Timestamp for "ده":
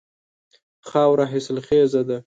2.09-2.17